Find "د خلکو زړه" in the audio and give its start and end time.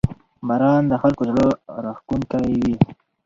0.91-1.45